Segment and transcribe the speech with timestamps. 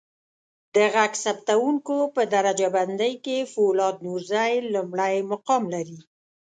[0.75, 5.99] د ږغ ثبتکوونکو په درجه بندی کې فولاد نورزی لمړی مقام لري.